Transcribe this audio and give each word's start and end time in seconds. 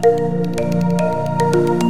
Thank 0.00 0.60
you. 1.82 1.87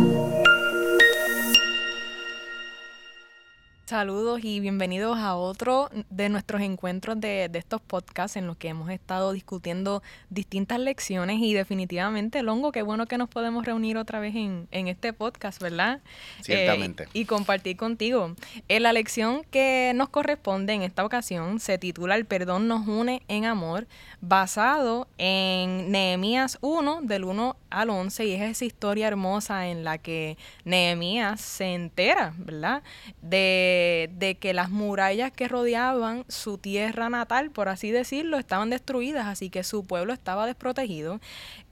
Saludos 3.88 4.40
y 4.42 4.60
bienvenidos 4.60 5.16
a 5.16 5.34
otro 5.34 5.88
de 6.10 6.28
nuestros 6.28 6.60
encuentros 6.60 7.18
de, 7.18 7.48
estos 7.54 7.80
podcasts 7.80 8.36
en 8.36 8.46
los 8.46 8.58
que 8.58 8.68
hemos 8.68 8.90
estado 8.90 9.32
discutiendo 9.32 10.02
distintas 10.28 10.78
lecciones 10.78 11.38
y 11.40 11.54
definitivamente, 11.54 12.42
Longo, 12.42 12.70
qué 12.70 12.82
bueno 12.82 13.06
que 13.06 13.16
nos 13.16 13.30
podemos 13.30 13.64
reunir 13.64 13.96
otra 13.96 14.20
vez 14.20 14.34
en, 14.36 14.68
este 14.70 15.14
podcast, 15.14 15.62
¿verdad? 15.62 16.02
Ciertamente. 16.42 17.04
Eh, 17.04 17.08
y 17.14 17.24
compartir 17.24 17.78
contigo. 17.78 18.34
Eh, 18.68 18.78
la 18.78 18.92
lección 18.92 19.40
que 19.50 19.92
nos 19.94 20.10
corresponde 20.10 20.74
en 20.74 20.82
esta 20.82 21.02
ocasión 21.02 21.58
se 21.58 21.78
titula 21.78 22.14
El 22.14 22.26
perdón 22.26 22.68
nos 22.68 22.86
une 22.86 23.22
en 23.26 23.46
amor, 23.46 23.86
basado 24.20 25.08
en 25.16 25.90
Nehemías 25.90 26.58
1, 26.60 27.00
del 27.04 27.24
1 27.24 27.56
al 27.70 27.88
11, 27.88 28.26
y 28.26 28.32
es 28.34 28.42
esa 28.42 28.66
historia 28.66 29.08
hermosa 29.08 29.68
en 29.68 29.82
la 29.82 29.96
que 29.96 30.36
Nehemías 30.66 31.40
se 31.40 31.72
entera, 31.72 32.34
¿verdad? 32.36 32.82
De 33.22 33.77
de, 34.12 34.36
que 34.40 34.54
las 34.54 34.70
murallas 34.70 35.32
que 35.32 35.48
rodeaban 35.48 36.24
su 36.28 36.58
tierra 36.58 37.08
natal, 37.08 37.50
por 37.50 37.68
así 37.68 37.90
decirlo, 37.90 38.38
estaban 38.38 38.70
destruidas, 38.70 39.26
así 39.26 39.50
que 39.50 39.64
su 39.64 39.84
pueblo 39.84 40.12
estaba 40.12 40.46
desprotegido 40.46 41.20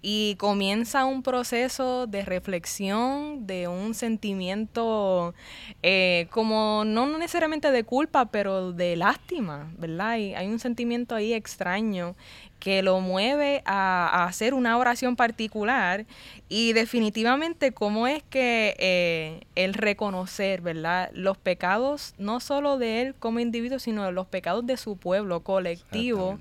y 0.03 0.37
comienza 0.37 1.05
un 1.05 1.23
proceso 1.23 2.07
de 2.07 2.25
reflexión, 2.25 3.47
de 3.47 3.67
un 3.67 3.95
sentimiento 3.95 5.35
eh, 5.83 6.29
como 6.31 6.85
no 6.87 7.19
necesariamente 7.19 7.73
de 7.73 7.83
culpa, 7.83 8.27
pero 8.27 8.73
de 8.73 8.97
lástima, 8.97 9.73
¿verdad? 9.79 10.19
Y 10.19 10.35
hay 10.35 10.47
un 10.47 10.61
sentimiento 10.61 11.15
ahí 11.15 11.33
extraño 11.33 12.15
que 12.59 12.83
lo 12.83 13.01
mueve 13.01 13.63
a, 13.67 14.25
hacer 14.25 14.55
una 14.55 14.79
oración 14.79 15.17
particular 15.17 16.07
y 16.49 16.73
definitivamente 16.73 17.73
cómo 17.73 18.07
es 18.07 18.23
que 18.25 18.75
eh, 18.79 19.41
el 19.55 19.75
reconocer, 19.75 20.63
¿verdad? 20.63 21.11
Los 21.13 21.37
pecados 21.37 21.96
no 22.19 22.41
solo 22.41 22.79
de 22.79 23.03
él 23.03 23.15
como 23.19 23.41
individuo, 23.41 23.79
sino 23.79 24.11
los 24.13 24.27
pecados 24.27 24.67
de 24.67 24.77
su 24.77 24.97
pueblo 24.97 25.41
colectivo, 25.41 26.39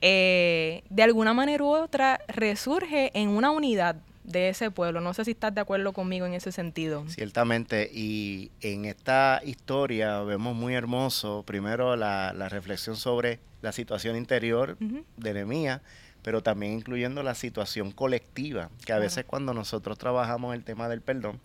eh, 0.00 0.82
de 0.90 1.02
alguna 1.02 1.34
manera 1.34 1.64
u 1.64 1.68
otra 1.68 2.20
resurge 2.28 3.10
en 3.14 3.30
una 3.30 3.50
unidad 3.50 3.96
de 4.26 4.48
ese 4.48 4.70
pueblo. 4.70 5.00
No 5.00 5.14
sé 5.14 5.24
si 5.24 5.32
estás 5.32 5.54
de 5.54 5.60
acuerdo 5.60 5.92
conmigo 5.92 6.26
en 6.26 6.34
ese 6.34 6.52
sentido. 6.52 7.04
Ciertamente, 7.08 7.90
y 7.92 8.50
en 8.60 8.84
esta 8.84 9.40
historia 9.44 10.20
vemos 10.22 10.54
muy 10.54 10.74
hermoso, 10.74 11.44
primero 11.46 11.96
la, 11.96 12.32
reflexión 12.48 12.96
sobre 12.96 13.38
la 13.62 13.72
situación 13.72 14.16
interior 14.16 14.76
de 14.78 15.34
Nehemías, 15.34 15.80
pero 16.22 16.42
también 16.42 16.72
incluyendo 16.72 17.22
la 17.22 17.34
situación 17.34 17.92
colectiva, 17.92 18.68
que 18.84 18.92
a 18.92 18.98
veces 18.98 19.24
cuando 19.24 19.54
nosotros 19.54 19.96
trabajamos 19.96 20.54
el 20.54 20.64
tema 20.64 20.88
del 20.88 21.00
perdón, 21.00 21.40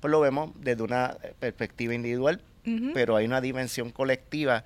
pues 0.00 0.10
lo 0.10 0.20
vemos 0.20 0.50
desde 0.56 0.82
una 0.82 1.16
perspectiva 1.38 1.94
individual, 1.94 2.40
pero 2.94 3.14
hay 3.14 3.26
una 3.26 3.40
dimensión 3.40 3.90
colectiva 3.90 4.64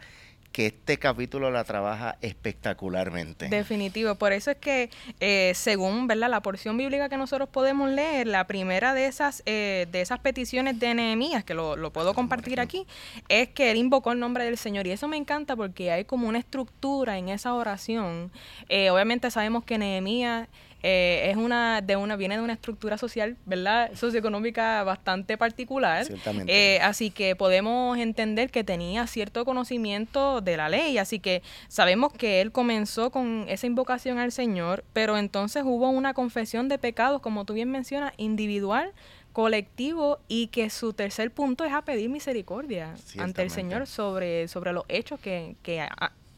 que 0.53 0.67
este 0.67 0.99
capítulo 0.99 1.51
la 1.51 1.65
trabaja 1.65 2.17
espectacularmente. 2.21 3.49
Definitivo, 3.49 4.17
por 4.17 4.33
eso 4.33 4.51
es 4.51 4.57
que 4.57 4.91
eh, 5.21 5.53
según 5.55 6.07
¿verdad? 6.07 6.29
la 6.29 6.41
porción 6.41 6.77
bíblica 6.77 7.09
que 7.09 7.17
nosotros 7.17 7.49
podemos 7.49 7.89
leer, 7.91 8.27
la 8.27 8.47
primera 8.47 8.93
de 8.95 9.07
esas, 9.07 9.43
eh, 9.47 9.87
de 9.93 10.01
esas 10.01 10.19
peticiones 10.19 10.81
de 10.81 10.95
Nehemías, 10.95 11.45
que 11.45 11.55
lo, 11.55 11.77
lo 11.77 11.93
puedo 11.93 12.15
compartir 12.15 12.59
aquí, 12.61 12.87
es 13.29 13.49
que 13.49 13.71
él 13.71 13.77
invocó 13.77 14.13
el 14.13 14.19
nombre 14.19 14.45
del 14.45 14.59
Señor. 14.59 14.87
Y 14.87 14.91
eso 14.91 15.07
me 15.07 15.17
encanta 15.17 15.55
porque 15.55 15.93
hay 15.93 16.05
como 16.05 16.29
una 16.29 16.39
estructura 16.39 17.17
en 17.17 17.29
esa 17.29 17.55
oración. 17.55 18.33
Eh, 18.69 18.91
obviamente 18.91 19.31
sabemos 19.31 19.65
que 19.65 19.79
Nehemías 19.79 20.49
eh, 20.83 21.31
es 21.31 21.37
una 21.37 21.81
de 21.83 21.97
una 21.97 22.17
viene 22.17 22.37
de 22.37 22.43
una 22.43 22.55
estructura 22.55 22.97
social, 22.97 23.37
¿verdad? 23.47 23.91
Socioeconómica 23.95 24.83
bastante 24.85 25.37
particular. 25.37 26.07
Eh, 26.47 26.79
así 26.83 27.11
que 27.11 27.37
podemos 27.37 27.99
entender 27.99 28.51
que 28.51 28.65
tenía 28.65 29.07
cierto 29.07 29.45
conocimiento 29.45 30.41
de 30.41 30.57
la 30.57 30.69
ley, 30.69 30.99
así 30.99 31.19
que 31.19 31.43
sabemos 31.69 32.13
que 32.13 32.41
él 32.41 32.53
comenzó 32.53 33.11
con 33.11 33.45
esa 33.49 33.67
invocación 33.67 34.19
al 34.19 34.33
Señor, 34.33 34.85
pero 34.93 35.19
entonces 35.19 35.63
hubo 35.67 35.91
una 35.91 36.15
confesión 36.15 36.69
de 36.69 36.79
pecados, 36.79 37.21
como 37.21 37.45
tú 37.45 37.55
bien 37.55 37.71
mencionas, 37.71 38.13
individual 38.17 38.93
colectivo 39.33 40.19
y 40.27 40.49
que 40.49 40.71
su 40.71 40.93
tercer 40.93 41.31
punto 41.31 41.65
es 41.65 41.73
a 41.73 41.83
pedir 41.83 42.11
misericordia 42.11 42.95
ante 43.17 43.43
el 43.43 43.51
Señor 43.51 43.87
sobre, 43.87 44.49
sobre 44.49 44.73
los 44.73 44.85
hechos 44.89 45.21
que, 45.21 45.55
que 45.63 45.87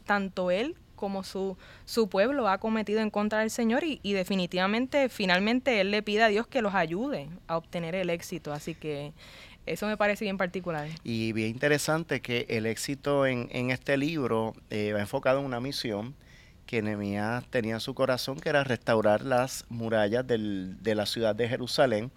tanto 0.05 0.51
él 0.51 0.75
como 0.95 1.23
su, 1.23 1.57
su 1.85 2.09
pueblo 2.09 2.47
ha 2.47 2.57
cometido 2.57 3.01
en 3.01 3.09
contra 3.09 3.39
del 3.39 3.49
Señor 3.49 3.83
y, 3.83 4.13
definitivamente, 4.13 5.09
finalmente, 5.09 5.81
Él 5.81 5.91
le 5.91 6.01
pide 6.01 6.23
a 6.23 6.27
Dios 6.27 6.47
que 6.47 6.61
los 6.61 6.73
ayude 6.73 7.29
a 7.47 7.57
obtener 7.57 7.95
el 7.95 8.09
éxito. 8.09 8.53
Así 8.53 8.75
que 8.75 9.13
eso 9.65 9.87
me 9.87 9.97
parece 9.97 10.25
bien 10.25 10.37
particular. 10.37 10.87
Y 11.03 11.31
bien 11.33 11.49
interesante 11.49 12.21
que 12.21 12.45
el 12.49 12.65
éxito 12.65 13.25
en, 13.25 13.47
en 13.51 13.71
este 13.71 13.97
libro 13.97 14.53
eh, 14.69 14.93
va 14.93 14.99
enfocado 14.99 15.39
en 15.39 15.45
una 15.45 15.59
misión 15.59 16.15
que 16.65 16.81
Nehemías 16.81 17.45
tenía 17.49 17.75
en 17.75 17.79
su 17.79 17.93
corazón, 17.93 18.39
que 18.39 18.49
era 18.49 18.63
restaurar 18.63 19.23
las 19.23 19.65
murallas 19.69 20.25
del, 20.25 20.81
de 20.81 20.95
la 20.95 21.05
ciudad 21.05 21.35
de 21.35 21.47
Jerusalén 21.47 22.11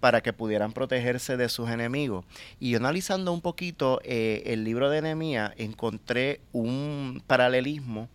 para 0.00 0.20
que 0.20 0.32
pudieran 0.32 0.72
protegerse 0.72 1.36
de 1.36 1.48
sus 1.48 1.70
enemigos. 1.70 2.24
Y 2.60 2.74
analizando 2.74 3.32
un 3.32 3.40
poquito 3.40 4.00
eh, 4.04 4.42
el 4.46 4.64
libro 4.64 4.90
de 4.90 5.02
Nehemías, 5.02 5.52
encontré 5.56 6.40
un 6.52 7.22
paralelismo 7.26 8.08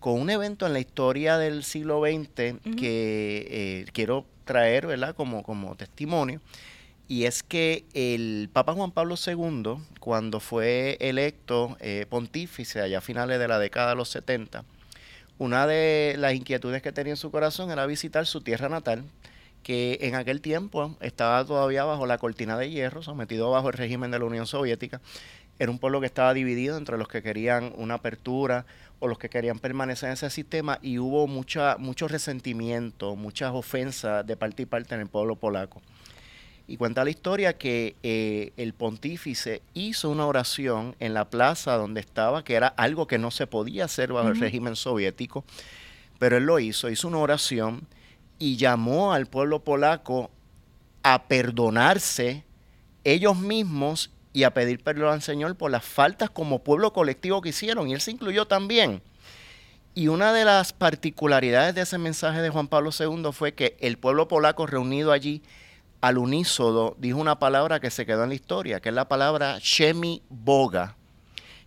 con 0.00 0.20
un 0.20 0.30
evento 0.30 0.66
en 0.66 0.72
la 0.72 0.80
historia 0.80 1.38
del 1.38 1.62
siglo 1.62 2.00
XX 2.00 2.58
que 2.76 3.46
eh, 3.50 3.84
quiero 3.92 4.26
traer 4.44 4.86
¿verdad? 4.86 5.14
Como, 5.14 5.42
como 5.42 5.76
testimonio. 5.76 6.40
Y 7.08 7.24
es 7.24 7.42
que 7.42 7.84
el 7.94 8.48
Papa 8.52 8.72
Juan 8.72 8.90
Pablo 8.90 9.16
II, 9.16 9.76
cuando 10.00 10.40
fue 10.40 10.96
electo 11.00 11.76
eh, 11.80 12.06
pontífice 12.08 12.80
allá 12.80 12.98
a 12.98 13.00
finales 13.02 13.38
de 13.38 13.48
la 13.48 13.58
década 13.58 13.90
de 13.90 13.96
los 13.96 14.08
70, 14.08 14.64
una 15.38 15.66
de 15.66 16.14
las 16.18 16.34
inquietudes 16.34 16.82
que 16.82 16.92
tenía 16.92 17.12
en 17.12 17.16
su 17.16 17.30
corazón 17.30 17.70
era 17.70 17.84
visitar 17.86 18.26
su 18.26 18.40
tierra 18.40 18.68
natal, 18.68 19.04
que 19.62 19.98
en 20.02 20.14
aquel 20.14 20.40
tiempo 20.40 20.96
estaba 21.00 21.44
todavía 21.44 21.84
bajo 21.84 22.06
la 22.06 22.18
cortina 22.18 22.56
de 22.56 22.70
hierro, 22.70 23.02
sometido 23.02 23.50
bajo 23.50 23.68
el 23.68 23.74
régimen 23.74 24.10
de 24.10 24.18
la 24.18 24.24
Unión 24.24 24.46
Soviética. 24.46 25.00
Era 25.58 25.70
un 25.70 25.78
pueblo 25.78 26.00
que 26.00 26.06
estaba 26.06 26.34
dividido 26.34 26.76
entre 26.76 26.98
los 26.98 27.08
que 27.08 27.22
querían 27.22 27.72
una 27.76 27.94
apertura 27.94 28.66
o 28.98 29.08
los 29.08 29.18
que 29.18 29.28
querían 29.28 29.58
permanecer 29.58 30.08
en 30.08 30.14
ese 30.14 30.30
sistema 30.30 30.78
y 30.82 30.98
hubo 30.98 31.26
mucha, 31.26 31.76
mucho 31.78 32.08
resentimiento, 32.08 33.16
muchas 33.16 33.52
ofensas 33.52 34.26
de 34.26 34.36
parte 34.36 34.62
y 34.62 34.66
parte 34.66 34.94
en 34.94 35.02
el 35.02 35.08
pueblo 35.08 35.36
polaco. 35.36 35.82
Y 36.66 36.76
cuenta 36.76 37.04
la 37.04 37.10
historia 37.10 37.58
que 37.58 37.96
eh, 38.02 38.52
el 38.56 38.72
pontífice 38.72 39.62
hizo 39.74 40.08
una 40.10 40.26
oración 40.26 40.94
en 41.00 41.14
la 41.14 41.28
plaza 41.28 41.76
donde 41.76 42.00
estaba, 42.00 42.44
que 42.44 42.54
era 42.54 42.68
algo 42.68 43.06
que 43.06 43.18
no 43.18 43.30
se 43.30 43.46
podía 43.46 43.84
hacer 43.84 44.12
bajo 44.12 44.28
el 44.28 44.38
régimen 44.38 44.76
soviético, 44.76 45.44
pero 46.18 46.36
él 46.36 46.44
lo 46.44 46.60
hizo, 46.60 46.88
hizo 46.88 47.08
una 47.08 47.18
oración 47.18 47.86
y 48.42 48.56
llamó 48.56 49.12
al 49.12 49.26
pueblo 49.26 49.62
polaco 49.62 50.28
a 51.04 51.28
perdonarse 51.28 52.42
ellos 53.04 53.38
mismos 53.38 54.10
y 54.32 54.42
a 54.42 54.52
pedir 54.52 54.82
perdón 54.82 55.12
al 55.12 55.22
Señor 55.22 55.54
por 55.54 55.70
las 55.70 55.84
faltas 55.84 56.28
como 56.28 56.64
pueblo 56.64 56.92
colectivo 56.92 57.40
que 57.40 57.50
hicieron. 57.50 57.88
Y 57.88 57.92
él 57.92 58.00
se 58.00 58.10
incluyó 58.10 58.48
también. 58.48 59.00
Y 59.94 60.08
una 60.08 60.32
de 60.32 60.44
las 60.44 60.72
particularidades 60.72 61.76
de 61.76 61.82
ese 61.82 61.98
mensaje 61.98 62.42
de 62.42 62.50
Juan 62.50 62.66
Pablo 62.66 62.90
II 62.98 63.30
fue 63.30 63.54
que 63.54 63.76
el 63.78 63.96
pueblo 63.96 64.26
polaco 64.26 64.66
reunido 64.66 65.12
allí 65.12 65.40
al 66.00 66.18
unísodo 66.18 66.96
dijo 66.98 67.20
una 67.20 67.38
palabra 67.38 67.78
que 67.78 67.92
se 67.92 68.06
quedó 68.06 68.24
en 68.24 68.30
la 68.30 68.34
historia, 68.34 68.80
que 68.80 68.88
es 68.88 68.94
la 68.96 69.06
palabra 69.06 69.58
Shemi 69.60 70.20
Boga, 70.28 70.96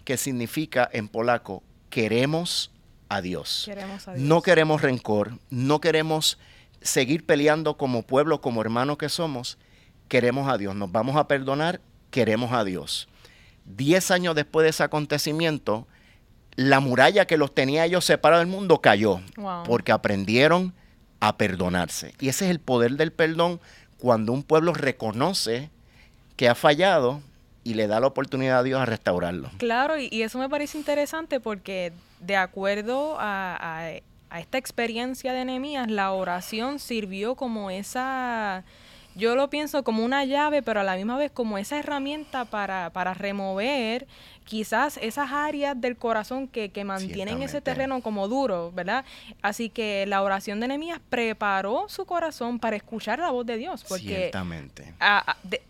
que 0.03 0.17
significa 0.17 0.89
en 0.91 1.07
polaco 1.07 1.63
queremos 1.89 2.69
a 3.07 3.21
Dios. 3.21 3.61
Queremos 3.63 4.05
a 4.09 4.13
Dios. 4.15 4.27
No 4.27 4.41
queremos 4.41 4.81
rencor, 4.81 5.39
no 5.49 5.79
queremos 5.79 6.37
seguir 6.81 7.25
peleando 7.25 7.77
como 7.77 8.03
pueblo, 8.03 8.41
como 8.41 8.61
hermanos 8.61 8.97
que 8.97 9.09
somos, 9.09 9.57
queremos 10.07 10.49
a 10.49 10.57
Dios, 10.57 10.75
nos 10.75 10.91
vamos 10.91 11.15
a 11.15 11.27
perdonar, 11.27 11.81
queremos 12.11 12.53
a 12.53 12.63
Dios. 12.63 13.07
Diez 13.65 14.11
años 14.11 14.35
después 14.35 14.63
de 14.63 14.69
ese 14.69 14.83
acontecimiento, 14.83 15.87
la 16.55 16.79
muralla 16.79 17.25
que 17.25 17.37
los 17.37 17.53
tenía 17.53 17.85
ellos 17.85 18.05
separados 18.05 18.45
del 18.45 18.53
mundo 18.53 18.79
cayó, 18.79 19.19
porque 19.65 19.91
aprendieron 19.91 20.73
a 21.19 21.37
perdonarse. 21.37 22.13
Y 22.19 22.29
ese 22.29 22.45
es 22.45 22.51
el 22.51 22.59
poder 22.59 22.93
del 22.93 23.11
perdón 23.11 23.59
cuando 23.97 24.31
un 24.31 24.43
pueblo 24.43 24.73
reconoce 24.73 25.69
que 26.35 26.47
ha 26.47 26.55
fallado 26.55 27.21
y 27.63 27.73
le 27.73 27.87
da 27.87 27.99
la 27.99 28.07
oportunidad 28.07 28.59
a 28.59 28.63
Dios 28.63 28.79
a 28.79 28.85
restaurarlo. 28.85 29.49
Claro, 29.57 29.97
y, 29.97 30.21
eso 30.21 30.37
me 30.37 30.49
parece 30.49 30.77
interesante 30.77 31.39
porque 31.39 31.91
de 32.19 32.35
acuerdo 32.35 33.17
a 33.19 33.57
a 33.59 33.91
esta 34.39 34.57
experiencia 34.57 35.33
de 35.33 35.45
Nehemías, 35.45 35.89
la 35.89 36.11
oración 36.11 36.79
sirvió 36.79 37.35
como 37.35 37.69
esa, 37.69 38.63
yo 39.15 39.35
lo 39.35 39.49
pienso 39.49 39.83
como 39.83 40.03
una 40.03 40.25
llave, 40.25 40.61
pero 40.61 40.81
a 40.81 40.83
la 40.83 40.95
misma 40.95 41.17
vez 41.17 41.31
como 41.31 41.57
esa 41.57 41.79
herramienta 41.79 42.45
para, 42.45 42.89
para 42.91 43.13
remover 43.13 44.07
quizás 44.45 44.97
esas 45.01 45.31
áreas 45.31 45.79
del 45.79 45.97
corazón 45.97 46.47
que, 46.47 46.69
que 46.69 46.83
mantienen 46.83 47.41
ese 47.41 47.61
terreno 47.61 48.01
como 48.01 48.27
duro, 48.27 48.71
¿verdad? 48.71 49.03
Así 49.41 49.69
que 49.69 50.05
la 50.05 50.21
oración 50.21 50.59
de 50.59 50.67
Nehemías 50.67 50.99
preparó 51.09 51.89
su 51.89 52.05
corazón 52.05 52.59
para 52.59 52.75
escuchar 52.75 53.19
la 53.19 53.31
voz 53.31 53.45
de 53.45 53.57
Dios, 53.57 53.83
porque 53.87 54.05
Ciertamente. 54.05 54.93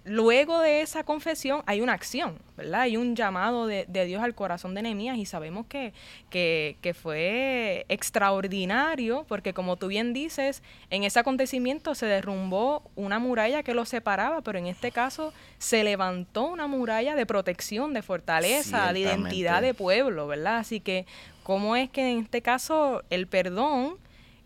luego 0.03 0.59
de 0.59 0.81
esa 0.81 1.03
confesión 1.03 1.63
hay 1.65 1.81
una 1.81 1.93
acción, 1.93 2.37
¿verdad? 2.57 2.81
Hay 2.81 2.97
un 2.97 3.15
llamado 3.15 3.65
de, 3.65 3.85
Dios 4.05 4.21
al 4.21 4.35
corazón 4.35 4.75
de 4.75 4.81
Nehemías 4.81 5.17
y 5.17 5.25
sabemos 5.25 5.65
que, 5.67 5.93
que, 6.29 6.77
que 6.81 6.93
fue 6.93 7.85
extraordinario, 7.87 9.25
porque 9.27 9.53
como 9.53 9.77
tú 9.77 9.87
bien 9.87 10.13
dices, 10.13 10.61
en 10.89 11.03
ese 11.03 11.19
acontecimiento 11.19 11.95
se 11.95 12.05
derrumbó 12.05 12.83
una 12.95 13.19
muralla 13.19 13.63
que 13.63 13.73
lo 13.73 13.85
separaba, 13.85 14.41
pero 14.41 14.59
en 14.59 14.67
este 14.67 14.91
caso 14.91 15.33
se 15.57 15.83
levantó 15.83 16.47
una 16.47 16.67
muralla 16.67 17.15
de 17.15 17.25
protección, 17.25 17.93
de 17.93 18.01
fortaleza, 18.01 18.64
de 18.71 18.99
identidad 18.99 19.61
de 19.61 19.73
pueblo, 19.73 20.27
¿verdad? 20.27 20.57
Así 20.57 20.79
que, 20.79 21.05
¿cómo 21.43 21.75
es 21.75 21.89
que 21.89 22.11
en 22.11 22.19
este 22.19 22.41
caso 22.41 23.03
el 23.09 23.27
perdón 23.27 23.97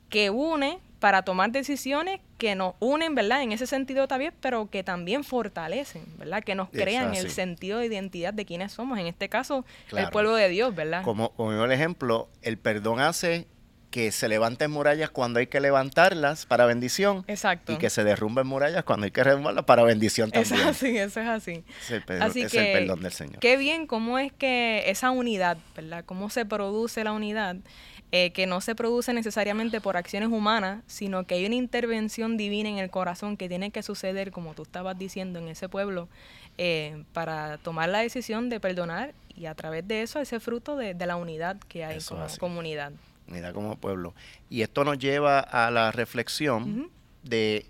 que 0.10 0.30
une 0.30 0.80
para 1.00 1.22
tomar 1.22 1.52
decisiones 1.52 2.20
que 2.38 2.56
nos 2.56 2.76
unen, 2.80 3.16
¿verdad? 3.16 3.42
En 3.42 3.52
ese 3.52 3.68
sentido 3.68 4.08
también, 4.08 4.34
pero 4.42 4.70
que 4.70 4.84
también 4.84 5.24
fortalecen, 5.24 6.04
¿verdad? 6.18 6.44
Que 6.44 6.56
nos 6.56 6.70
crean 6.70 7.14
el 7.16 7.30
sentido 7.32 7.80
de 7.80 7.86
identidad 7.86 8.34
de 8.34 8.46
quiénes 8.46 8.74
somos, 8.74 9.00
en 9.00 9.08
este 9.08 9.30
caso, 9.30 9.66
el 9.96 10.10
pueblo 10.10 10.36
de 10.36 10.50
Dios, 10.50 10.76
¿verdad? 10.76 11.04
Como, 11.04 11.30
como 11.32 11.64
el 11.64 11.72
ejemplo, 11.72 12.30
el 12.42 12.58
perdón 12.58 13.00
hace 13.00 13.48
que 13.90 14.12
se 14.12 14.28
levanten 14.28 14.72
murallas 14.72 15.10
cuando 15.10 15.40
hay 15.40 15.48
que 15.48 15.60
levantarlas 15.60 16.46
para 16.46 16.66
bendición. 16.66 17.24
Exacto. 17.28 17.74
Y 17.74 17.78
que 17.78 17.90
se 17.90 18.04
derrumben 18.04 18.46
murallas 18.46 18.84
cuando 18.84 19.06
hay 19.06 19.12
que 19.12 19.24
derrumbarlas 19.24 19.66
para 19.66 19.84
bendición 19.84 20.32
también. 20.32 20.60
Es 20.60 20.66
así, 20.66 20.98
eso 20.98 21.20
es 21.20 21.28
así. 21.28 21.64
Es 21.82 21.92
el, 21.92 22.04
perdón, 22.04 22.32
es 22.36 22.54
el 22.54 22.72
perdón 22.74 23.02
del 23.02 23.12
Señor. 23.12 23.40
Qué 23.40 23.58
bien 23.58 23.88
cómo 23.88 24.20
es 24.20 24.32
que 24.32 24.84
esa 24.88 25.12
unidad, 25.12 25.58
¿verdad? 25.76 26.04
Cómo 26.06 26.30
se 26.30 26.46
produce 26.46 27.04
la 27.04 27.12
unidad, 27.14 27.58
eh, 28.12 28.32
que 28.32 28.46
no 28.46 28.62
se 28.62 28.76
produce 28.76 29.14
necesariamente 29.14 29.82
por 29.82 29.98
acciones 29.98 30.30
humanas, 30.30 30.84
sino 30.88 31.26
que 31.26 31.36
hay 31.36 31.46
una 31.46 31.56
intervención 31.56 32.38
divina 32.38 32.70
en 32.70 32.78
el 32.78 32.90
corazón 32.90 33.38
que 33.38 33.50
tiene 33.50 33.72
que 33.72 33.84
suceder, 33.84 34.32
como 34.32 34.54
tú 34.54 34.64
estabas 34.64 34.98
diciendo, 34.98 35.40
en 35.40 35.48
ese 35.48 35.68
pueblo, 35.68 36.10
eh, 36.58 37.04
para 37.14 37.58
tomar 37.58 37.90
la 37.90 38.00
decisión 38.00 38.50
de 38.50 38.60
perdonar 38.60 39.14
y 39.36 39.46
a 39.46 39.56
través 39.56 39.88
de 39.88 40.02
eso 40.02 40.20
ese 40.20 40.40
fruto 40.40 40.76
de, 40.76 40.94
la 40.94 41.16
unidad 41.16 41.58
que 41.68 41.86
hay 41.86 42.00
como 42.02 42.26
comunidad 42.40 42.92
unidad 43.30 43.54
como 43.54 43.78
pueblo. 43.78 44.14
Y 44.50 44.62
esto 44.62 44.84
nos 44.84 44.98
lleva 44.98 45.40
a 45.40 45.72
la 45.72 45.92
reflexión 45.92 46.90
de 47.24 47.66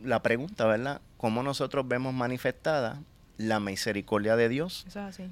la 0.00 0.22
pregunta, 0.22 0.66
¿verdad? 0.66 1.00
¿Cómo 1.16 1.42
nosotros 1.42 1.86
vemos 1.86 2.14
manifestada 2.14 3.00
la 3.36 3.58
misericordia 3.58 4.36
de 4.36 4.48
Dios 4.48 4.86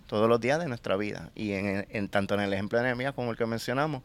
todos 0.06 0.28
los 0.28 0.40
días 0.40 0.58
de 0.58 0.68
nuestra 0.68 0.96
vida? 0.96 1.30
Y 1.34 1.52
en, 1.52 2.08
tanto 2.08 2.34
en 2.34 2.40
el 2.40 2.52
ejemplo 2.52 2.78
de 2.78 2.84
Nehemías 2.84 3.14
como 3.14 3.30
el 3.30 3.36
que 3.36 3.46
mencionamos, 3.46 4.02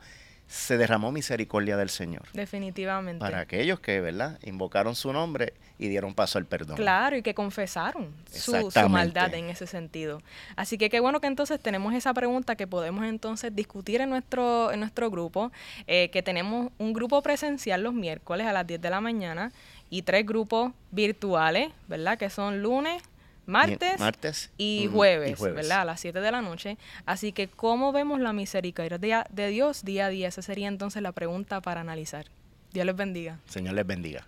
se 0.47 0.77
derramó 0.77 1.11
misericordia 1.11 1.75
del 1.77 1.89
Señor. 1.89 2.23
Definitivamente. 2.33 3.19
Para 3.19 3.41
aquellos 3.41 3.79
que, 3.79 3.99
¿verdad? 3.99 4.39
Invocaron 4.43 4.95
su 4.95 5.11
nombre 5.11 5.53
y 5.77 5.89
dieron 5.89 6.13
paso 6.13 6.37
al 6.37 6.45
perdón. 6.45 6.77
Claro, 6.77 7.17
y 7.17 7.21
que 7.21 7.33
confesaron 7.33 8.13
su, 8.31 8.71
su, 8.71 8.89
maldad 8.89 9.33
en 9.33 9.49
ese 9.49 9.67
sentido. 9.67 10.21
Así 10.55 10.77
que 10.77 10.89
qué 10.89 10.99
bueno 10.99 11.19
que 11.19 11.27
entonces 11.27 11.59
tenemos 11.59 11.93
esa 11.93 12.13
pregunta 12.13 12.55
que 12.55 12.65
podemos 12.65 13.05
entonces 13.05 13.53
discutir 13.55 14.01
en 14.01 14.09
nuestro, 14.09 14.71
en 14.71 14.79
nuestro 14.79 15.11
grupo, 15.11 15.51
eh, 15.85 16.09
que 16.09 16.23
tenemos 16.23 16.71
un 16.77 16.93
grupo 16.93 17.21
presencial 17.21 17.83
los 17.83 17.93
miércoles 17.93 18.47
a 18.47 18.53
las 18.53 18.65
10 18.65 18.81
de 18.81 18.89
la 18.89 19.01
mañana 19.01 19.51
y 19.89 20.01
tres 20.01 20.25
grupos 20.25 20.71
virtuales, 20.91 21.71
¿verdad? 21.87 22.17
Que 22.17 22.29
son 22.29 22.61
lunes, 22.61 23.01
martes, 23.47 24.51
y, 24.57 24.87
jueves, 24.91 25.39
¿verdad? 25.39 25.81
A 25.81 25.85
las 25.85 25.99
7 26.01 26.19
de 26.19 26.31
la 26.31 26.41
noche. 26.41 26.77
Así 27.05 27.31
que, 27.31 27.47
¿cómo 27.47 27.91
vemos 27.91 28.19
la 28.19 28.33
misericordia 28.33 29.25
de 29.29 29.47
Dios 29.47 29.83
día 29.83 30.07
a 30.07 30.09
día? 30.09 30.27
Esa 30.27 30.41
sería 30.41 30.67
entonces 30.67 31.01
la 31.01 31.13
pregunta 31.13 31.61
para 31.61 31.81
analizar. 31.81 32.27
Dios 32.73 32.85
les 32.85 32.95
bendiga. 32.95 33.39
Señor 33.47 33.73
les 33.73 33.87
bendiga. 33.87 34.27